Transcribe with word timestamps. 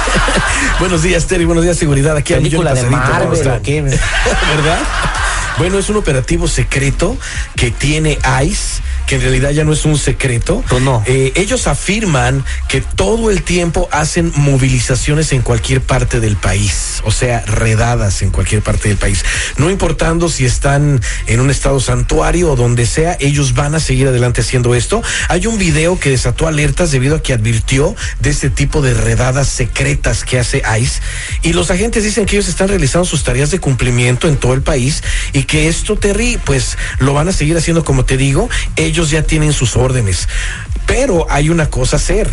Buenos 0.78 1.02
días, 1.02 1.26
Terry. 1.26 1.44
Buenos 1.44 1.64
días, 1.64 1.76
seguridad. 1.76 2.16
Aquí 2.16 2.32
Película 2.34 2.74
de 2.74 2.82
Millón 2.84 2.94
y 2.94 2.96
Pasadito. 2.96 3.18
¿Cómo 3.18 3.30
Marvel, 3.30 3.40
están? 3.40 3.58
¿o 3.58 3.62
qué? 3.62 3.82
¿Verdad? 4.56 4.78
Bueno, 5.58 5.78
es 5.78 5.88
un 5.90 5.96
operativo 5.96 6.48
secreto 6.48 7.16
que 7.56 7.70
tiene 7.70 8.18
ICE, 8.44 8.82
que 9.12 9.16
en 9.16 9.20
realidad 9.20 9.50
ya 9.50 9.64
no 9.64 9.74
es 9.74 9.84
un 9.84 9.98
secreto. 9.98 10.64
Pues 10.70 10.80
no. 10.80 11.02
Eh, 11.04 11.32
ellos 11.34 11.66
afirman 11.66 12.42
que 12.66 12.80
todo 12.80 13.30
el 13.30 13.42
tiempo 13.42 13.86
hacen 13.92 14.32
movilizaciones 14.36 15.32
en 15.32 15.42
cualquier 15.42 15.82
parte 15.82 16.18
del 16.18 16.36
país, 16.36 17.02
o 17.04 17.10
sea, 17.10 17.44
redadas 17.44 18.22
en 18.22 18.30
cualquier 18.30 18.62
parte 18.62 18.88
del 18.88 18.96
país. 18.96 19.22
No 19.58 19.70
importando 19.70 20.30
si 20.30 20.46
están 20.46 20.98
en 21.26 21.40
un 21.40 21.50
estado 21.50 21.78
santuario 21.78 22.52
o 22.52 22.56
donde 22.56 22.86
sea, 22.86 23.18
ellos 23.20 23.52
van 23.52 23.74
a 23.74 23.80
seguir 23.80 24.08
adelante 24.08 24.40
haciendo 24.40 24.74
esto. 24.74 25.02
Hay 25.28 25.46
un 25.46 25.58
video 25.58 26.00
que 26.00 26.08
desató 26.08 26.46
alertas 26.46 26.90
debido 26.90 27.16
a 27.16 27.22
que 27.22 27.34
advirtió 27.34 27.94
de 28.20 28.30
este 28.30 28.48
tipo 28.48 28.80
de 28.80 28.94
redadas 28.94 29.46
secretas 29.48 30.24
que 30.24 30.38
hace 30.38 30.62
ICE. 30.80 31.02
Y 31.42 31.52
los 31.52 31.70
agentes 31.70 32.02
dicen 32.02 32.24
que 32.24 32.36
ellos 32.36 32.48
están 32.48 32.68
realizando 32.68 33.04
sus 33.04 33.24
tareas 33.24 33.50
de 33.50 33.58
cumplimiento 33.58 34.26
en 34.26 34.38
todo 34.38 34.54
el 34.54 34.62
país 34.62 35.02
y 35.34 35.42
que 35.42 35.68
esto, 35.68 35.96
Terry, 35.96 36.40
pues 36.42 36.78
lo 36.98 37.12
van 37.12 37.28
a 37.28 37.32
seguir 37.32 37.58
haciendo 37.58 37.84
como 37.84 38.06
te 38.06 38.16
digo. 38.16 38.48
Ellos 38.76 39.01
ya 39.10 39.22
tienen 39.22 39.52
sus 39.52 39.76
órdenes. 39.76 40.28
Pero 40.86 41.26
hay 41.30 41.48
una 41.50 41.70
cosa 41.70 41.96
a 41.96 41.98
hacer. 41.98 42.28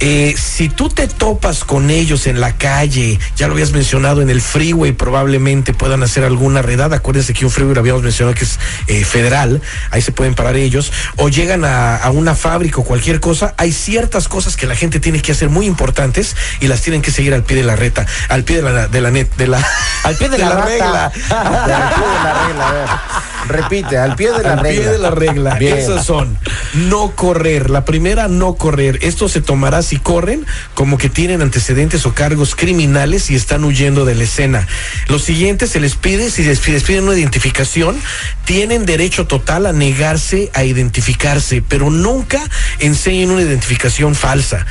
Eh, 0.00 0.34
si 0.38 0.68
tú 0.68 0.88
te 0.88 1.08
topas 1.08 1.62
con 1.64 1.90
ellos 1.90 2.26
en 2.26 2.40
la 2.40 2.56
calle, 2.56 3.18
ya 3.36 3.46
lo 3.48 3.52
habías 3.52 3.72
mencionado 3.72 4.22
en 4.22 4.30
el 4.30 4.40
freeway, 4.40 4.92
probablemente 4.92 5.74
puedan 5.74 6.02
hacer 6.02 6.24
alguna 6.24 6.62
redada. 6.62 6.96
Acuérdense 6.96 7.34
que 7.34 7.44
un 7.44 7.50
freeway 7.50 7.74
lo 7.74 7.80
habíamos 7.80 8.02
mencionado 8.02 8.34
que 8.34 8.44
es 8.44 8.58
eh, 8.86 9.04
federal, 9.04 9.60
ahí 9.90 10.00
se 10.00 10.12
pueden 10.12 10.34
parar 10.34 10.56
ellos, 10.56 10.90
o 11.16 11.28
llegan 11.28 11.64
a, 11.64 11.96
a 11.96 12.10
una 12.10 12.34
fábrica 12.34 12.78
o 12.80 12.84
cualquier 12.84 13.20
cosa. 13.20 13.54
Hay 13.58 13.72
ciertas 13.72 14.26
cosas 14.28 14.56
que 14.56 14.66
la 14.66 14.74
gente 14.74 15.00
tiene 15.00 15.20
que 15.20 15.32
hacer 15.32 15.50
muy 15.50 15.66
importantes 15.66 16.34
y 16.60 16.68
las 16.68 16.80
tienen 16.80 17.02
que 17.02 17.10
seguir 17.10 17.34
al 17.34 17.42
pie 17.42 17.58
de 17.58 17.64
la 17.64 17.76
reta, 17.76 18.06
al 18.28 18.44
pie 18.44 18.56
de 18.56 18.62
la, 18.62 18.88
de 18.88 19.00
la 19.02 19.10
net, 19.10 19.28
de 19.36 19.48
la, 19.48 19.62
Al 20.04 20.16
pie 20.16 20.28
de, 20.30 20.38
la, 20.38 20.48
rata. 20.50 20.64
regla. 20.66 21.04
al 21.30 21.94
pie 21.94 22.06
de 22.06 22.24
la 22.24 22.46
regla. 22.46 23.02
Repite, 23.48 23.98
al 23.98 24.16
pie 24.16 24.32
de 24.32 24.42
la 24.42 24.52
Al 24.52 24.60
regla. 24.60 24.82
pie 24.82 24.92
de 24.92 24.98
la 24.98 25.10
regla. 25.10 25.54
Bien. 25.56 25.76
Esas 25.76 26.04
son 26.06 26.38
no 26.74 27.12
correr. 27.16 27.70
La 27.70 27.84
primera, 27.84 28.28
no 28.28 28.54
correr. 28.54 28.98
Esto 29.02 29.28
se 29.28 29.40
tomará 29.40 29.82
si 29.82 29.96
corren 29.96 30.46
como 30.74 30.98
que 30.98 31.08
tienen 31.08 31.42
antecedentes 31.42 32.06
o 32.06 32.14
cargos 32.14 32.54
criminales 32.54 33.30
y 33.30 33.34
están 33.34 33.64
huyendo 33.64 34.04
de 34.04 34.14
la 34.14 34.24
escena. 34.24 34.66
Lo 35.08 35.18
siguiente, 35.18 35.66
se 35.66 35.80
les 35.80 35.96
pide, 35.96 36.30
si 36.30 36.42
les 36.44 36.60
piden 36.60 37.04
una 37.04 37.18
identificación, 37.18 37.98
tienen 38.44 38.86
derecho 38.86 39.26
total 39.26 39.66
a 39.66 39.72
negarse 39.72 40.50
a 40.54 40.64
identificarse, 40.64 41.62
pero 41.66 41.90
nunca 41.90 42.40
enseñen 42.78 43.30
una 43.30 43.42
identificación 43.42 44.14
falsa. 44.14 44.66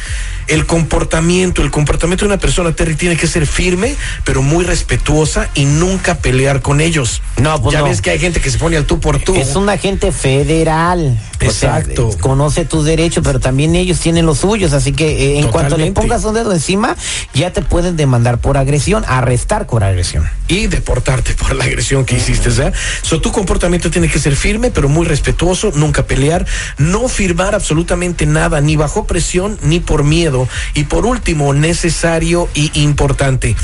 El 0.50 0.66
comportamiento, 0.66 1.62
el 1.62 1.72
comportamiento 1.72 2.26
de 2.26 2.34
una 2.34 2.40
persona, 2.40 2.74
Terry, 2.74 2.96
tiene 2.96 3.16
que 3.16 3.28
ser 3.28 3.48
firme, 3.48 3.96
pero 4.24 4.42
muy 4.42 4.66
respetuosa 4.66 5.50
y 5.54 5.66
nunca 5.66 6.16
pelear 6.16 6.62
con 6.62 6.82
ellos. 6.82 7.22
No, 7.38 7.62
pues 7.62 7.74
ya 7.74 7.80
no. 7.80 7.86
ves 7.86 8.02
que 8.02 8.10
hay 8.10 8.20
gente 8.20 8.42
que 8.42 8.50
se 8.50 8.58
pone 8.58 8.76
al 8.76 8.86
tú 8.86 9.00
por 9.00 9.20
tú. 9.20 9.36
Es 9.36 9.56
un 9.56 9.70
agente 9.70 10.12
federal. 10.12 11.20
O 11.48 11.52
sea, 11.52 11.80
Exacto. 11.80 12.10
conoce 12.20 12.66
tus 12.66 12.84
derechos, 12.84 13.24
pero 13.24 13.40
también 13.40 13.76
ellos 13.76 14.00
tienen 14.00 14.26
los 14.26 14.40
suyos. 14.40 14.74
Así 14.74 14.92
que 14.92 15.08
eh, 15.08 15.40
en 15.40 15.48
cuanto 15.48 15.78
le 15.78 15.92
pongas 15.92 16.26
un 16.26 16.34
dedo 16.34 16.52
encima, 16.52 16.98
ya 17.34 17.54
te 17.54 17.62
pueden 17.62 17.96
demandar 17.96 18.40
por 18.40 18.58
agresión, 18.58 19.06
arrestar 19.08 19.66
por 19.68 19.84
agresión. 19.84 20.28
y 20.48 20.68
deportarte 20.68 21.34
por 21.36 21.56
la 21.56 21.64
agresión 21.64 22.06
que 22.06 22.16
hiciste. 22.16 22.50
¿eh? 22.50 22.74
So, 23.04 23.22
tu 23.22 23.32
comportamiento 23.32 23.92
tiene 23.92 24.10
que 24.10 24.20
ser 24.20 24.36
firme, 24.36 24.72
pero 24.72 24.90
muy 24.90 25.06
respetuoso, 25.06 25.72
nunca 25.76 26.08
pelear, 26.08 26.46
no 26.78 27.08
firmar 27.08 27.56
absolutamente 27.56 28.26
nada, 28.26 28.60
ni 28.60 28.76
bajo 28.76 29.06
presión, 29.06 29.58
ni 29.62 29.80
por 29.80 30.04
miedo. 30.04 30.39
Y 30.74 30.86
por 30.86 31.06
último, 31.06 31.54
necesario 31.54 32.48
y 32.54 32.72
importante. 32.82 33.56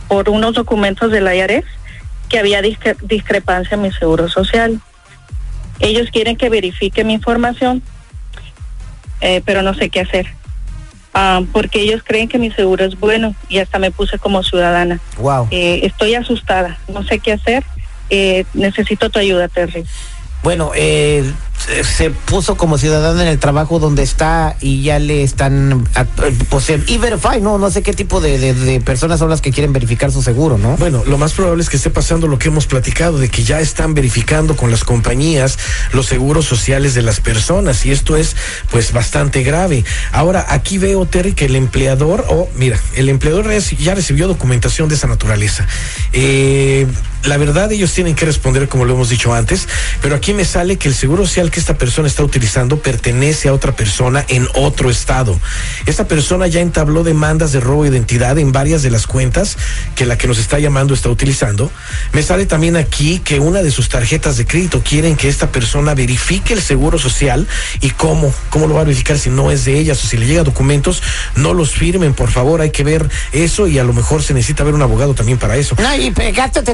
por 0.08 0.28
unos 0.30 0.54
documentos 0.54 1.12
del 1.12 1.32
IRS 1.32 1.64
que 2.28 2.38
había 2.38 2.60
discre- 2.60 2.96
discrepancia 3.02 3.74
en 3.76 3.82
mi 3.82 3.92
seguro 3.92 4.28
social. 4.28 4.80
Ellos 5.80 6.08
quieren 6.10 6.36
que 6.36 6.48
verifique 6.48 7.04
mi 7.04 7.12
información, 7.12 7.82
eh, 9.20 9.42
pero 9.44 9.62
no 9.62 9.74
sé 9.74 9.90
qué 9.90 10.00
hacer. 10.00 10.26
Ah, 11.20 11.42
porque 11.50 11.80
ellos 11.80 12.02
creen 12.04 12.28
que 12.28 12.38
mi 12.38 12.52
seguro 12.52 12.84
es 12.84 12.96
bueno 12.96 13.34
y 13.48 13.58
hasta 13.58 13.80
me 13.80 13.90
puse 13.90 14.20
como 14.20 14.44
ciudadana. 14.44 15.00
Wow. 15.16 15.48
Eh, 15.50 15.80
estoy 15.82 16.14
asustada, 16.14 16.78
no 16.86 17.02
sé 17.02 17.18
qué 17.18 17.32
hacer. 17.32 17.64
Eh, 18.08 18.44
necesito 18.54 19.10
tu 19.10 19.18
ayuda, 19.18 19.48
Terry. 19.48 19.84
Bueno, 20.42 20.70
eh, 20.74 21.30
se- 21.82 22.10
puso 22.10 22.56
como 22.56 22.78
ciudadano 22.78 23.20
en 23.20 23.26
el 23.28 23.38
trabajo 23.40 23.78
donde 23.80 24.02
está 24.04 24.56
y 24.60 24.82
ya 24.82 24.98
le 25.00 25.22
están, 25.24 25.84
a- 25.94 26.04
pues, 26.04 26.70
eh, 26.70 26.80
E-Verify, 26.86 27.40
no, 27.40 27.58
no 27.58 27.70
sé 27.70 27.82
qué 27.82 27.92
tipo 27.92 28.20
de, 28.20 28.80
personas 28.84 29.18
son 29.18 29.28
las 29.30 29.40
que 29.40 29.50
quieren 29.50 29.72
verificar 29.72 30.12
su 30.12 30.22
seguro, 30.22 30.56
¿no? 30.56 30.76
Bueno, 30.76 31.02
lo 31.06 31.18
más 31.18 31.32
probable 31.32 31.62
es 31.62 31.68
que 31.68 31.76
esté 31.76 31.90
pasando 31.90 32.28
lo 32.28 32.38
que 32.38 32.48
hemos 32.48 32.66
platicado, 32.66 33.18
de 33.18 33.28
que 33.28 33.42
ya 33.42 33.60
están 33.60 33.94
verificando 33.94 34.56
con 34.56 34.70
las 34.70 34.84
compañías 34.84 35.58
los 35.92 36.06
seguros 36.06 36.44
sociales 36.46 36.94
de 36.94 37.02
las 37.02 37.20
personas 37.20 37.84
y 37.84 37.90
esto 37.90 38.16
es 38.16 38.36
pues 38.70 38.92
bastante 38.92 39.42
grave. 39.42 39.84
Ahora, 40.12 40.46
aquí 40.48 40.78
veo, 40.78 41.04
Terry, 41.06 41.32
que 41.32 41.46
el 41.46 41.56
empleador, 41.56 42.24
oh, 42.28 42.48
mira, 42.56 42.78
el 42.94 43.08
empleador 43.08 43.50
ya 43.78 43.94
recibió 43.94 44.28
documentación 44.28 44.88
de 44.88 44.94
esa 44.94 45.08
naturaleza. 45.08 45.66
Eh, 46.12 46.86
la 47.24 47.36
verdad 47.36 47.70
ellos 47.72 47.92
tienen 47.92 48.14
que 48.14 48.24
responder 48.24 48.68
como 48.68 48.84
lo 48.84 48.94
hemos 48.94 49.08
dicho 49.08 49.34
antes, 49.34 49.68
pero 50.00 50.14
aquí 50.14 50.32
me 50.32 50.44
sale 50.44 50.76
que 50.76 50.88
el 50.88 50.94
seguro 50.94 51.26
social 51.26 51.50
que 51.50 51.60
esta 51.60 51.76
persona 51.76 52.08
está 52.08 52.22
utilizando 52.22 52.78
pertenece 52.80 53.48
a 53.48 53.52
otra 53.52 53.74
persona 53.74 54.24
en 54.28 54.48
otro 54.54 54.90
estado. 54.90 55.38
Esta 55.86 56.06
persona 56.06 56.46
ya 56.46 56.60
entabló 56.60 57.04
demandas 57.04 57.52
de 57.52 57.60
robo 57.60 57.82
de 57.82 57.90
identidad 57.90 58.38
en 58.38 58.52
varias 58.52 58.82
de 58.82 58.90
las 58.90 59.06
cuentas 59.06 59.56
que 59.94 60.06
la 60.06 60.16
que 60.16 60.28
nos 60.28 60.38
está 60.38 60.58
llamando 60.58 60.94
está 60.94 61.08
utilizando. 61.08 61.70
Me 62.12 62.22
sale 62.22 62.46
también 62.46 62.76
aquí 62.76 63.18
que 63.18 63.40
una 63.40 63.62
de 63.62 63.70
sus 63.70 63.88
tarjetas 63.88 64.36
de 64.36 64.46
crédito 64.46 64.82
quieren 64.82 65.16
que 65.16 65.28
esta 65.28 65.50
persona 65.50 65.94
verifique 65.94 66.54
el 66.54 66.62
seguro 66.62 66.98
social 66.98 67.46
y 67.80 67.90
cómo, 67.90 68.32
cómo 68.50 68.66
lo 68.66 68.74
va 68.74 68.82
a 68.82 68.84
verificar 68.84 69.18
si 69.18 69.30
no 69.30 69.50
es 69.50 69.64
de 69.64 69.78
ellas 69.78 70.02
o 70.04 70.06
si 70.06 70.16
le 70.16 70.26
llega 70.26 70.44
documentos, 70.44 71.02
no 71.34 71.54
los 71.54 71.72
firmen, 71.72 72.14
por 72.14 72.30
favor, 72.30 72.60
hay 72.60 72.70
que 72.70 72.84
ver 72.84 73.08
eso 73.32 73.66
y 73.66 73.78
a 73.78 73.84
lo 73.84 73.92
mejor 73.92 74.22
se 74.22 74.34
necesita 74.34 74.64
ver 74.64 74.74
un 74.74 74.82
abogado 74.82 75.14
también 75.14 75.38
para 75.38 75.56
eso. 75.56 75.76
No, 75.78 75.94
y 75.96 76.12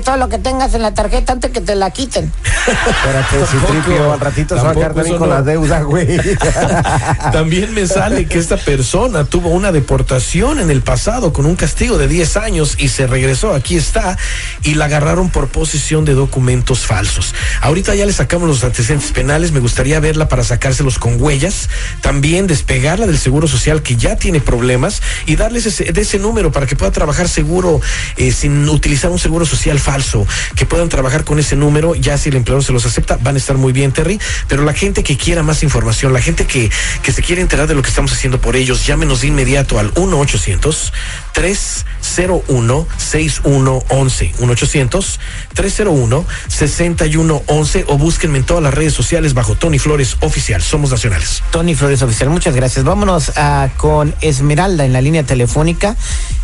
todo 0.04 0.16
lo 0.16 0.28
que 0.28 0.33
tengas 0.38 0.74
en 0.74 0.82
la 0.82 0.94
tarjeta 0.94 1.32
antes 1.32 1.50
que 1.50 1.60
te 1.60 1.74
la 1.74 1.90
quiten. 1.90 2.32
Espérate, 2.66 3.46
si 3.50 3.56
tripio 3.58 4.12
al 4.12 4.20
ratito 4.20 4.56
se 4.56 4.62
va 4.62 4.70
a 4.70 4.74
quedar 4.74 4.94
también 4.94 5.18
con 5.18 5.28
no. 5.28 5.34
la 5.34 5.42
deuda, 5.42 5.82
güey. 5.82 6.06
También 7.32 7.74
me 7.74 7.86
sale 7.86 8.26
que 8.26 8.38
esta 8.38 8.56
persona 8.56 9.24
tuvo 9.24 9.50
una 9.50 9.72
deportación 9.72 10.60
en 10.60 10.70
el 10.70 10.82
pasado 10.82 11.32
con 11.32 11.46
un 11.46 11.56
castigo 11.56 11.98
de 11.98 12.08
10 12.08 12.36
años 12.36 12.76
y 12.78 12.88
se 12.88 13.06
regresó, 13.06 13.54
aquí 13.54 13.76
está, 13.76 14.16
y 14.62 14.74
la 14.74 14.86
agarraron 14.86 15.30
por 15.30 15.48
posesión 15.48 16.04
de 16.04 16.14
documentos 16.14 16.80
falsos. 16.80 17.34
Ahorita 17.60 17.94
ya 17.94 18.06
le 18.06 18.12
sacamos 18.12 18.48
los 18.48 18.64
antecedentes 18.64 19.12
penales, 19.12 19.52
me 19.52 19.60
gustaría 19.60 20.00
verla 20.00 20.28
para 20.28 20.44
sacárselos 20.44 20.98
con 20.98 21.20
huellas, 21.20 21.68
también 22.00 22.46
despegarla 22.46 23.06
del 23.06 23.18
Seguro 23.18 23.48
Social 23.48 23.82
que 23.82 23.96
ya 23.96 24.16
tiene 24.16 24.40
problemas 24.40 25.02
y 25.26 25.36
darles 25.36 25.66
ese, 25.66 25.92
de 25.92 26.00
ese 26.00 26.18
número 26.18 26.52
para 26.52 26.66
que 26.66 26.76
pueda 26.76 26.92
trabajar 26.92 27.28
seguro 27.28 27.80
eh, 28.16 28.32
sin 28.32 28.68
utilizar 28.68 29.10
un 29.10 29.18
seguro 29.18 29.46
social 29.46 29.78
falso, 29.78 30.23
que 30.56 30.66
puedan 30.66 30.88
trabajar 30.88 31.24
con 31.24 31.38
ese 31.38 31.56
número, 31.56 31.94
ya 31.94 32.18
si 32.18 32.28
el 32.28 32.36
empleador 32.36 32.64
se 32.64 32.72
los 32.72 32.86
acepta, 32.86 33.18
van 33.22 33.34
a 33.34 33.38
estar 33.38 33.56
muy 33.56 33.72
bien, 33.72 33.92
Terry, 33.92 34.20
pero 34.48 34.64
la 34.64 34.72
gente 34.72 35.02
que 35.02 35.16
quiera 35.16 35.42
más 35.42 35.62
información, 35.62 36.12
la 36.12 36.20
gente 36.20 36.46
que, 36.46 36.70
que 37.02 37.12
se 37.12 37.22
quiere 37.22 37.42
enterar 37.42 37.66
de 37.66 37.74
lo 37.74 37.82
que 37.82 37.88
estamos 37.88 38.12
haciendo 38.12 38.40
por 38.40 38.56
ellos, 38.56 38.86
llámenos 38.86 39.20
de 39.20 39.28
inmediato 39.28 39.78
al 39.78 39.92
1 39.96 40.18
800 40.18 40.92
301 41.32 42.86
6111 42.96 44.34
1 44.38 44.52
800 44.52 45.20
301 45.54 46.26
6111 46.48 47.84
o 47.88 47.98
búsquenme 47.98 48.38
en 48.38 48.44
todas 48.44 48.62
las 48.62 48.72
redes 48.72 48.94
sociales 48.94 49.34
bajo 49.34 49.54
Tony 49.54 49.78
Flores 49.78 50.16
Oficial. 50.20 50.62
Somos 50.62 50.90
nacionales. 50.90 51.42
Tony 51.50 51.74
Flores 51.74 52.02
Oficial, 52.02 52.30
muchas 52.30 52.54
gracias. 52.54 52.84
Vámonos 52.84 53.32
ah, 53.36 53.68
con 53.76 54.14
Esmeralda 54.20 54.84
en 54.84 54.92
la 54.92 55.00
línea 55.00 55.24
telefónica, 55.24 55.96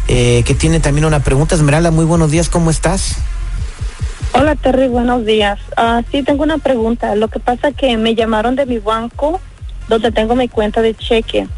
eh, 0.09 0.43
que 0.45 0.55
tiene 0.55 0.81
también 0.81 1.05
una 1.05 1.23
pregunta. 1.23 1.55
Esmeralda, 1.55 1.91
muy 1.91 2.05
buenos 2.05 2.31
días, 2.31 2.49
¿cómo 2.49 2.71
estás? 2.71 3.17
Hola 4.33 4.55
Terry, 4.55 4.89
buenos 4.89 5.27
días. 5.27 5.59
Ah, 5.77 6.03
sí, 6.11 6.23
tengo 6.23 6.45
una 6.45 6.59
pregunta. 6.59 7.15
Lo 7.15 7.29
que 7.29 7.41
pasa 7.41 7.73
que 7.73 7.97
me 7.97 8.15
llamaron 8.15 8.55
de 8.55 8.65
mi 8.65 8.79
banco, 8.79 9.41
donde 9.89 10.13
tengo 10.13 10.37
mi 10.37 10.49
cuenta 10.49 10.83
de 10.83 10.95
cheque, 10.95 11.49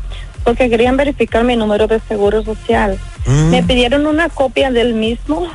porque 0.43 0.71
querían 0.71 0.97
verificar 0.97 1.45
mi 1.45 1.55
número 1.55 1.87
de 1.87 2.01
seguro 2.01 2.43
social. 2.43 2.99
Mm. 3.27 3.51
Me 3.51 3.63
pidieron 3.63 4.07
una 4.07 4.29
copia 4.31 4.71
del 4.71 4.95
mismo. 4.95 5.49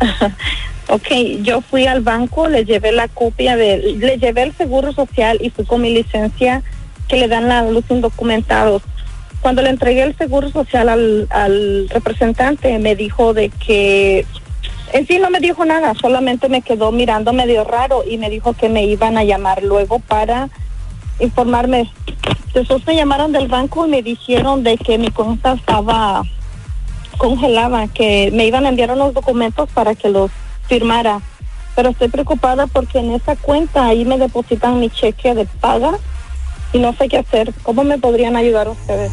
ok, 0.88 1.08
yo 1.42 1.62
fui 1.62 1.86
al 1.86 2.02
banco, 2.02 2.48
le 2.48 2.64
llevé 2.64 2.92
la 2.92 3.08
copia 3.08 3.56
de, 3.56 3.96
le 3.98 4.18
llevé 4.18 4.42
el 4.42 4.54
seguro 4.54 4.92
social 4.92 5.38
y 5.40 5.50
fui 5.50 5.64
con 5.64 5.80
mi 5.80 5.92
licencia 5.92 6.62
que 7.08 7.16
le 7.16 7.28
dan 7.28 7.50
a 7.50 7.62
los 7.62 7.84
indocumentados. 7.88 8.82
Cuando 9.40 9.62
le 9.62 9.70
entregué 9.70 10.02
el 10.02 10.16
seguro 10.16 10.50
social 10.50 10.88
al, 10.88 11.26
al 11.30 11.88
representante, 11.88 12.78
me 12.78 12.94
dijo 12.94 13.32
de 13.34 13.48
que 13.48 14.26
en 14.92 15.06
sí 15.06 15.18
no 15.18 15.30
me 15.30 15.40
dijo 15.40 15.64
nada, 15.64 15.94
solamente 15.94 16.48
me 16.48 16.62
quedó 16.62 16.92
mirando 16.92 17.32
medio 17.32 17.64
raro 17.64 18.04
y 18.08 18.18
me 18.18 18.30
dijo 18.30 18.52
que 18.54 18.68
me 18.68 18.84
iban 18.84 19.16
a 19.18 19.24
llamar 19.24 19.62
luego 19.62 19.98
para 19.98 20.48
informarme. 21.20 21.90
Después 22.54 22.86
me 22.86 22.96
llamaron 22.96 23.32
del 23.32 23.48
banco 23.48 23.86
y 23.86 23.90
me 23.90 24.02
dijeron 24.02 24.62
de 24.62 24.76
que 24.78 24.98
mi 24.98 25.10
cuenta 25.10 25.52
estaba 25.52 26.22
congelada, 27.18 27.88
que 27.88 28.30
me 28.32 28.46
iban 28.46 28.66
a 28.66 28.70
enviar 28.70 28.92
unos 28.92 29.14
documentos 29.14 29.68
para 29.70 29.94
que 29.94 30.08
los 30.08 30.30
firmara. 30.66 31.20
Pero 31.76 31.90
estoy 31.90 32.08
preocupada 32.08 32.66
porque 32.66 32.98
en 32.98 33.12
esa 33.12 33.36
cuenta 33.36 33.86
ahí 33.86 34.04
me 34.04 34.18
depositan 34.18 34.80
mi 34.80 34.90
cheque 34.90 35.34
de 35.34 35.46
paga 35.46 35.98
y 36.72 36.78
no 36.78 36.92
sé 36.94 37.08
qué 37.08 37.18
hacer. 37.18 37.52
¿Cómo 37.62 37.84
me 37.84 37.98
podrían 37.98 38.36
ayudar 38.36 38.68
ustedes? 38.68 39.12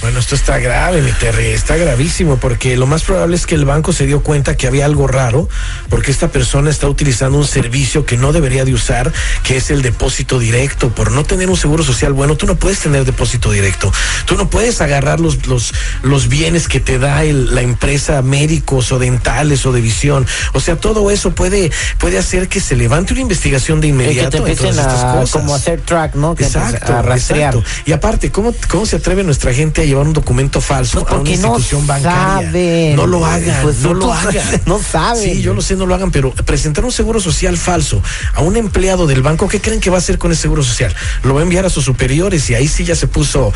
Bueno, 0.00 0.20
esto 0.20 0.36
está 0.36 0.58
grave, 0.58 1.02
mi 1.02 1.10
Terry, 1.10 1.46
está 1.46 1.76
gravísimo, 1.76 2.36
porque 2.36 2.76
lo 2.76 2.86
más 2.86 3.02
probable 3.02 3.34
es 3.34 3.46
que 3.46 3.56
el 3.56 3.64
banco 3.64 3.92
se 3.92 4.06
dio 4.06 4.22
cuenta 4.22 4.56
que 4.56 4.68
había 4.68 4.84
algo 4.84 5.08
raro, 5.08 5.48
porque 5.90 6.12
esta 6.12 6.28
persona 6.28 6.70
está 6.70 6.88
utilizando 6.88 7.36
un 7.36 7.46
servicio 7.46 8.06
que 8.06 8.16
no 8.16 8.32
debería 8.32 8.64
de 8.64 8.72
usar, 8.72 9.12
que 9.42 9.56
es 9.56 9.70
el 9.70 9.82
depósito 9.82 10.38
directo. 10.38 10.90
Por 10.90 11.10
no 11.10 11.24
tener 11.24 11.50
un 11.50 11.56
seguro 11.56 11.82
social 11.82 12.12
bueno, 12.12 12.36
tú 12.36 12.46
no 12.46 12.54
puedes 12.54 12.78
tener 12.78 13.04
depósito 13.04 13.50
directo. 13.50 13.92
Tú 14.24 14.36
no 14.36 14.48
puedes 14.48 14.80
agarrar 14.80 15.18
los, 15.18 15.46
los, 15.48 15.72
los 16.02 16.28
bienes 16.28 16.68
que 16.68 16.78
te 16.78 17.00
da 17.00 17.24
el- 17.24 17.52
la 17.52 17.62
empresa 17.62 18.22
médicos 18.22 18.92
o 18.92 19.00
dentales 19.00 19.66
o 19.66 19.72
de 19.72 19.80
visión. 19.80 20.24
O 20.52 20.60
sea, 20.60 20.76
todo 20.76 21.10
eso 21.10 21.32
puede, 21.34 21.72
puede 21.98 22.18
hacer 22.18 22.48
que 22.48 22.60
se 22.60 22.76
levante 22.76 23.14
una 23.14 23.22
investigación 23.22 23.80
de 23.80 23.88
Eh, 23.88 23.90
que 23.90 23.94
inmediato 24.04 24.30
te 24.30 24.36
en 24.36 24.42
empiecen 24.46 24.68
estas 24.78 25.02
a 25.02 25.12
cosas. 25.14 25.30
como 25.42 25.54
hacer 25.56 25.80
track, 25.80 26.14
¿no? 26.14 26.36
Que 26.36 26.44
Exacto, 26.44 26.94
a 26.94 27.02
rastrear. 27.02 27.54
exacto. 27.56 27.68
Y 27.84 27.90
aparte, 27.92 28.30
¿cómo, 28.30 28.54
¿cómo 28.68 28.86
se 28.86 28.94
atreve 28.96 29.24
nuestra 29.24 29.52
gente 29.52 29.82
a 29.82 29.87
llevar 29.88 30.06
un 30.06 30.12
documento 30.12 30.60
falso 30.60 31.00
Pues 31.00 31.12
a 31.12 31.16
una 31.16 31.24
no 31.24 31.30
institución 31.30 31.86
bancaria? 31.86 32.46
saben. 32.48 32.96
No 32.96 33.06
lo 33.06 33.24
hagan, 33.26 33.62
Pues 33.62 33.78
no 33.80 33.94
lo 33.94 34.12
hagan. 34.12 34.62
no 34.66 34.78
saben. 34.80 35.22
Sí, 35.34 35.42
yo 35.42 35.54
lo 35.54 35.62
sé, 35.62 35.76
no 35.76 35.86
lo 35.86 35.94
hagan, 35.94 36.10
pero 36.10 36.32
presentar 36.32 36.84
un 36.84 36.92
seguro 36.92 37.20
social 37.20 37.56
falso 37.56 38.02
a 38.34 38.42
un 38.42 38.56
empleado 38.56 39.06
del 39.06 39.22
banco, 39.22 39.48
¿qué 39.48 39.60
creen 39.60 39.80
que 39.80 39.90
va 39.90 39.96
a 39.96 39.98
hacer 40.00 40.18
con 40.18 40.30
el 40.30 40.36
seguro 40.36 40.62
social? 40.62 40.94
Lo 41.22 41.34
va 41.34 41.40
a 41.40 41.42
enviar 41.42 41.66
a 41.66 41.70
sus 41.70 41.84
superiores 41.84 42.48
y 42.50 42.54
ahí 42.54 42.68
sí 42.68 42.84
ya 42.84 42.94
se 42.94 43.06
puso, 43.06 43.52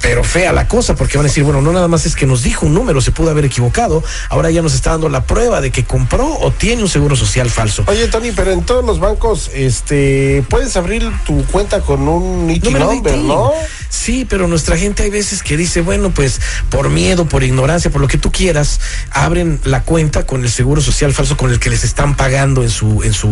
pero 0.00 0.22
fea 0.24 0.52
la 0.52 0.68
cosa, 0.68 0.94
porque 0.94 1.16
van 1.18 1.26
a 1.26 1.28
decir, 1.28 1.44
bueno, 1.44 1.60
no 1.62 1.72
nada 1.72 1.88
más 1.88 2.06
es 2.06 2.14
que 2.16 2.26
nos 2.26 2.42
dijo 2.42 2.66
un 2.66 2.74
número, 2.74 3.00
se 3.00 3.10
pudo 3.12 3.30
haber 3.30 3.44
equivocado, 3.44 4.02
ahora 4.28 4.50
ya 4.50 4.62
nos 4.62 4.74
está 4.74 4.90
dando 4.90 5.08
la 5.08 5.24
prueba 5.24 5.60
de 5.60 5.70
que 5.70 5.84
compró 5.84 6.26
o 6.40 6.50
tiene 6.50 6.82
un 6.82 6.88
seguro 6.88 7.16
social 7.16 7.50
falso. 7.50 7.84
Oye, 7.86 8.08
Tony, 8.08 8.32
pero 8.32 8.50
en 8.52 8.62
todos 8.62 8.84
los 8.84 9.00
bancos, 9.00 9.50
este, 9.54 10.44
puedes 10.48 10.76
abrir 10.76 11.10
tu 11.26 11.44
cuenta 11.46 11.80
con 11.80 12.06
un 12.08 12.50
IT 12.50 12.64
number, 12.70 13.14
ITIN. 13.14 13.28
¿no? 13.28 13.52
Sí, 13.88 14.26
pero 14.28 14.48
nuestra 14.48 14.76
gente 14.76 15.02
hay 15.04 15.10
veces 15.10 15.42
que 15.42 15.53
dice, 15.56 15.80
bueno, 15.80 16.10
pues 16.10 16.40
por 16.70 16.90
miedo, 16.90 17.26
por 17.26 17.44
ignorancia, 17.44 17.90
por 17.90 18.00
lo 18.00 18.08
que 18.08 18.18
tú 18.18 18.30
quieras, 18.32 18.80
abren 19.10 19.60
la 19.64 19.82
cuenta 19.82 20.26
con 20.26 20.42
el 20.42 20.50
seguro 20.50 20.80
social 20.80 21.12
falso 21.12 21.36
con 21.36 21.50
el 21.50 21.58
que 21.60 21.70
les 21.70 21.84
están 21.84 22.16
pagando 22.16 22.62
en 22.62 22.70
su 22.70 23.02
en 23.02 23.12
su 23.12 23.30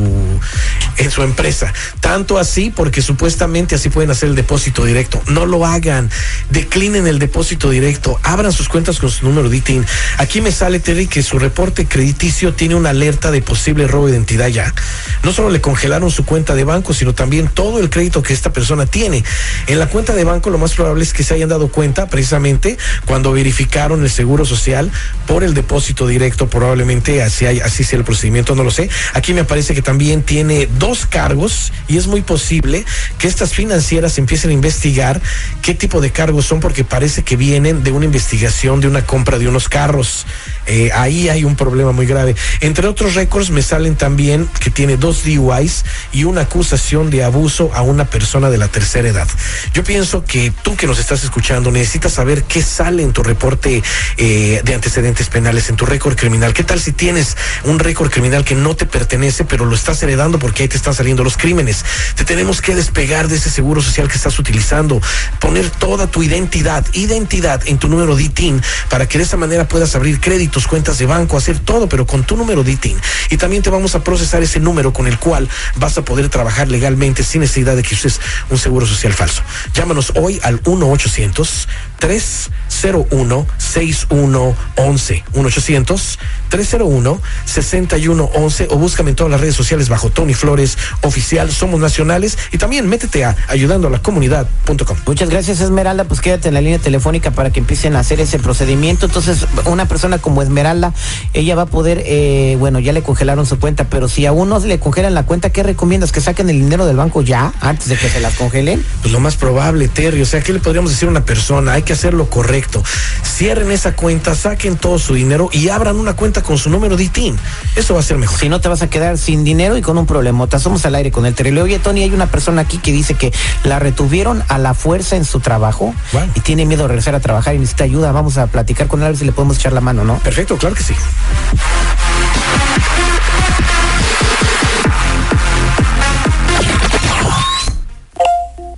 en 0.97 1.11
su 1.11 1.23
empresa. 1.23 1.73
Tanto 2.01 2.39
así 2.39 2.71
porque 2.75 3.03
supuestamente 3.03 3.75
así 3.75 3.89
pueden 3.89 4.11
hacer 4.11 4.29
el 4.29 4.35
depósito 4.35 4.85
directo. 4.85 5.23
No 5.27 5.47
lo 5.47 5.67
hagan. 5.67 6.11
Declinen 6.51 7.07
el 7.07 7.19
depósito 7.19 7.71
directo. 7.71 8.19
Abran 8.23 8.53
sus 8.53 8.69
cuentas 8.69 8.99
con 8.99 9.11
su 9.11 9.25
número 9.27 9.49
de 9.49 9.57
ITIN. 9.57 9.87
Aquí 10.19 10.41
me 10.41 10.53
sale 10.53 10.81
Terry 10.81 11.07
que 11.07 11.23
su 11.23 11.39
reporte 11.39 11.87
crediticio 11.87 12.55
tiene 12.55 12.75
una 12.75 12.91
alerta 12.91 13.31
de 13.31 13.43
posible 13.43 13.87
robo 13.87 14.07
de 14.07 14.13
identidad 14.13 14.49
ya. 14.49 14.75
No 15.23 15.33
solo 15.33 15.51
le 15.51 15.61
congelaron 15.61 16.11
su 16.11 16.25
cuenta 16.25 16.55
de 16.55 16.65
banco, 16.65 16.95
sino 16.95 17.15
también 17.15 17.49
todo 17.49 17.79
el 17.79 17.91
crédito 17.91 18.23
que 18.23 18.33
esta 18.33 18.53
persona 18.53 18.87
tiene. 18.87 19.25
En 19.67 19.79
la 19.79 19.89
cuenta 19.89 20.15
de 20.15 20.25
banco 20.25 20.51
lo 20.51 20.59
más 20.59 20.75
probable 20.75 21.03
es 21.03 21.13
que 21.13 21.25
se 21.25 21.35
hayan 21.35 21.49
dado 21.49 21.69
cuenta 21.69 22.09
precisamente 22.13 22.77
cuando 23.07 23.33
verificaron 23.33 24.05
el 24.05 24.11
seguro 24.11 24.45
social 24.45 24.93
por 25.27 25.43
el 25.43 25.55
depósito 25.55 26.07
directo, 26.07 26.49
probablemente 26.49 27.23
así, 27.23 27.47
hay, 27.47 27.61
así 27.61 27.85
sea 27.85 27.99
el 27.99 28.05
procedimiento, 28.05 28.55
no 28.55 28.63
lo 28.63 28.71
sé. 28.71 28.91
Aquí 29.15 29.33
me 29.33 29.41
aparece 29.41 29.75
que 29.75 29.81
también 29.81 30.23
tiene 30.23 30.69
dos 30.79 31.07
cargos 31.07 31.73
y 31.89 31.97
es 31.97 32.07
muy 32.07 32.21
posible 32.21 32.85
que 33.19 33.27
estas 33.27 33.55
financieras 33.55 34.19
empiecen 34.19 34.51
a 34.51 34.53
investigar 34.53 35.23
qué 35.63 35.75
tipo 35.75 36.03
de 36.03 36.11
cargos 36.11 36.45
son 36.45 36.61
porque 36.61 36.85
parece 36.85 37.23
que 37.23 37.37
vienen 37.37 37.83
de 37.83 37.93
una 37.93 38.05
investigación 38.05 38.81
de 38.81 38.89
una 38.89 39.07
compra 39.07 39.39
de 39.39 39.49
unos 39.49 39.71
carros. 39.71 40.27
Eh, 40.67 40.91
ahí 40.93 41.31
hay 41.31 41.45
un 41.45 41.57
problema 41.57 41.93
muy 41.93 42.05
grave. 42.05 42.37
Entre 42.61 42.87
otros 42.87 43.15
récords 43.15 43.49
me 43.49 43.63
salen 43.63 43.97
también 43.97 44.49
que 44.61 44.69
tiene 44.69 44.99
dos 44.99 45.25
DUIs 45.25 45.87
y 46.13 46.25
una 46.25 46.43
acusación 46.43 47.09
de 47.09 47.25
abuso 47.25 47.71
a 47.73 47.81
una 47.81 48.05
persona 48.05 48.51
de 48.51 48.59
la 48.59 48.69
tercera 48.69 49.09
edad. 49.09 49.29
Yo 49.73 49.83
pienso 49.83 50.25
que 50.27 50.53
tú 50.63 50.77
que 50.77 50.87
nos 50.87 50.99
estás 50.99 51.25
escuchando 51.25 51.71
necesitas 51.71 52.02
saber 52.09 52.45
qué 52.45 52.63
sale 52.63 53.03
en 53.03 53.13
tu 53.13 53.23
reporte 53.23 53.83
eh, 54.17 54.61
de 54.65 54.75
antecedentes 54.75 55.29
penales, 55.29 55.69
en 55.69 55.77
tu 55.77 55.87
récord 55.87 56.17
criminal. 56.17 56.53
¿Qué 56.53 56.65
tal 56.65 56.81
si 56.81 56.93
tienes 56.93 57.37
un 57.65 57.79
récord 57.79 58.11
criminal 58.11 58.45
que 58.45 58.55
no 58.55 58.75
te 58.75 58.87
pertenece, 58.87 59.45
pero 59.45 59.65
lo 59.65 59.75
estás 59.75 60.03
heredando 60.03 60.39
porque 60.39 60.63
ahí 60.63 60.69
te 60.69 60.77
están 60.77 60.95
saliendo 60.95 61.25
los 61.25 61.37
crímenes? 61.37 61.85
Te 62.15 62.25
tenemos 62.25 62.61
que 62.61 62.75
despegar 62.75 63.29
de 63.29 63.37
ese 63.37 63.51
seguro 63.51 63.83
social 63.83 64.09
que 64.09 64.17
estás 64.17 64.39
utilizando, 64.39 65.01
poner 65.39 65.69
toda 65.71 66.07
tu 66.07 66.23
identidad, 66.23 66.85
identidad 66.93 67.63
en 67.67 67.79
tu 67.79 67.89
número 67.89 68.17
de 68.17 68.25
ITIN 68.25 68.63
para 68.89 69.07
que 69.07 69.19
de 69.19 69.25
esa 69.25 69.37
manera 69.37 69.69
puedas 69.69 69.95
abrir 69.95 70.21
créditos, 70.21 70.67
cuentas 70.67 70.99
de 70.99 71.07
banco, 71.07 71.37
hacer 71.37 71.59
todo, 71.59 71.89
pero 71.89 72.07
con 72.07 72.25
tu 72.25 72.37
número 72.37 72.63
de 72.65 72.73
ITIN. 72.73 72.97
Y 73.31 73.37
también 73.37 73.63
te 73.63 73.71
vamos 73.71 73.95
a 73.95 74.05
procesar 74.05 74.43
ese 74.43 74.61
número 74.61 74.93
con 74.93 75.07
el 75.07 75.19
cual 75.19 75.49
vas 75.77 75.99
a 75.99 76.05
poder 76.05 76.29
trabajar 76.29 76.69
legalmente 76.69 77.23
sin 77.23 77.41
necesidad 77.41 77.77
de 77.77 77.83
que 77.83 77.95
uses 77.95 78.21
un 78.51 78.59
seguro 78.59 78.87
social 78.87 79.13
falso. 79.13 79.43
Llámanos 79.75 80.13
hoy 80.17 80.41
al 80.43 80.61
1 80.65 80.91
800 80.91 81.69
301 82.03 83.47
6111 83.59 85.25
1 85.33 85.51
800 85.51 86.19
301-6111 86.53 88.67
o 88.71 88.77
búscame 88.77 89.11
en 89.11 89.17
todas 89.17 89.31
las 89.31 89.41
redes 89.41 89.57
sociales 89.57 89.89
bajo 89.89 90.11
Tony 90.11 90.35
Flores 90.35 90.77
Oficial. 91.03 91.51
Somos 91.51 91.81
nacionales 91.81 92.37
y 92.53 92.59
también 92.59 92.87
métete 92.89 93.25
a 93.25 93.37
ayudando 93.49 93.89
a 93.89 93.91
la 93.91 94.03
comunidad.com. 94.03 94.97
Muchas 95.07 95.31
gracias, 95.31 95.61
Esmeralda. 95.61 96.05
Pues 96.05 96.21
quédate 96.21 96.49
en 96.49 96.55
la 96.55 96.61
línea 96.61 96.79
telefónica 96.79 97.31
para 97.31 97.51
que 97.51 97.61
empiecen 97.61 97.97
a 97.97 98.01
hacer 98.01 98.21
ese 98.21 98.39
procedimiento. 98.39 99.07
Entonces, 99.07 99.47
una 99.65 99.87
persona 99.87 100.19
como 100.19 100.43
Esmeralda, 100.43 100.93
ella 101.33 101.55
va 101.55 101.63
a 101.63 101.67
poder, 101.67 102.03
eh, 102.05 102.57
bueno, 102.59 102.81
ya 102.81 102.93
le 102.93 103.03
congelaron 103.03 103.47
su 103.47 103.59
cuenta, 103.59 103.85
pero 103.85 104.09
si 104.09 104.27
a 104.27 104.33
uno 104.33 104.59
le 104.59 104.79
congelan 104.79 105.15
la 105.15 105.25
cuenta, 105.25 105.51
¿qué 105.51 105.63
recomiendas? 105.63 106.13
¿Que 106.13 106.21
saquen 106.21 106.51
el 106.51 106.61
dinero 106.61 106.87
del 106.87 106.97
banco 106.97 107.23
ya, 107.23 107.53
antes 107.61 107.89
de 107.89 107.97
que 107.97 108.09
se 108.09 108.21
las 108.21 108.35
congelen? 108.35 108.85
Pues 109.01 109.13
lo 109.13 109.21
más 109.21 109.37
probable, 109.37 109.89
Terry. 109.89 110.21
O 110.21 110.27
sea, 110.27 110.43
¿qué 110.43 110.53
le 110.53 110.61
podríamos 110.61 110.91
decir 110.91 111.09
a 111.09 111.11
una 111.11 111.25
persona? 111.25 111.73
Hay 111.73 111.83
que 111.83 111.95
hacer 111.95 112.15
lo 112.15 112.29
correcto. 112.29 112.83
Cierren 113.25 113.71
esa 113.71 113.95
cuenta, 113.95 114.35
saquen 114.35 114.77
todo 114.77 114.99
su 114.99 115.15
dinero 115.15 115.49
y 115.53 115.69
abran 115.69 115.97
una 115.97 116.15
cuenta 116.15 116.42
con 116.43 116.59
su 116.59 116.71
número 116.71 116.97
de 116.97 117.05
ITIN. 117.05 117.37
Eso 117.77 117.95
va 117.95 118.01
a 118.01 118.03
ser 118.03 118.19
mejor. 118.19 118.39
Si 118.39 118.49
no, 118.49 118.61
te 118.61 118.69
vas 118.69 118.83
a 118.83 118.91
quedar 118.91 119.19
sin 119.19 119.45
dinero 119.45 119.77
y 119.77 119.83
con 119.83 119.97
un 119.99 120.07
problemota. 120.07 120.59
Somos 120.59 120.85
al 120.87 120.95
aire 120.95 121.11
con 121.11 121.27
el 121.27 121.35
terrible. 121.35 121.63
Oye, 121.63 121.79
Tony, 121.79 122.03
hay 122.03 122.11
una 122.13 122.27
persona 122.27 122.63
aquí 122.63 122.79
que 122.79 122.93
dice 122.93 123.15
que 123.15 123.33
la 123.65 123.79
retuvieron 123.79 124.43
a 124.49 124.59
la 124.59 124.75
fuerza 124.75 125.17
en 125.17 125.25
su 125.25 125.41
trabajo 125.41 125.95
Wow. 126.13 126.23
y 126.35 126.41
tiene 126.41 126.67
miedo 126.67 126.83
de 126.83 126.89
regresar 126.89 127.15
a 127.15 127.21
trabajar 127.21 127.55
y 127.55 127.59
necesita 127.59 127.85
ayuda. 127.85 128.13
Vamos 128.13 128.39
a 128.39 128.47
platicar 128.47 128.87
con 128.89 129.01
él 129.01 129.07
a 129.07 129.09
ver 129.09 129.17
si 129.19 129.25
le 129.25 129.33
podemos 129.33 129.57
echar 129.57 129.73
la 129.73 129.81
mano, 129.81 130.05
¿no? 130.05 130.19
Perfecto, 130.19 130.57
claro 130.57 130.75
que 130.75 130.83
sí. 130.83 130.95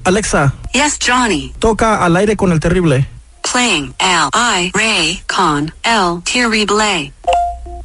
Alexa, 0.04 0.52
Yes, 0.72 0.98
Johnny. 1.04 1.52
toca 1.58 2.04
al 2.04 2.16
aire 2.16 2.36
con 2.36 2.52
el 2.52 2.60
terrible. 2.60 3.08
Playing 3.52 3.94
L 3.98 4.28
I 4.34 4.70
Ray 4.74 5.22
con 5.26 5.72
El 5.82 6.22
Terrible. 6.24 7.12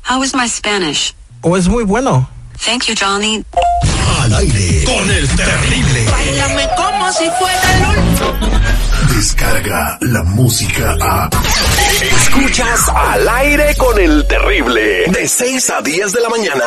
How 0.10 0.24
is 0.24 0.34
my 0.34 0.48
Spanish? 0.48 1.14
¿O 1.44 1.56
es 1.56 1.68
muy 1.68 1.84
bueno? 1.84 2.28
Thank 2.66 2.88
you, 2.88 2.96
Johnny. 3.00 3.46
Al 4.24 4.34
aire 4.34 4.84
con 4.84 5.12
el 5.12 5.28
terrible. 5.28 6.06
como 6.76 7.12
si 7.12 7.30
fuera 7.38 7.78
el 7.78 9.16
Descarga 9.16 10.00
la 10.02 10.24
música 10.24 10.98
a. 11.00 11.30
Escuchas 12.02 12.90
al 12.90 13.30
aire 13.30 13.76
con 13.78 14.00
el 14.00 14.26
terrible. 14.28 15.06
De 15.12 15.28
6 15.28 15.70
a 15.70 15.82
10 15.84 16.12
de 16.12 16.22
la 16.22 16.30
mañana. 16.30 16.66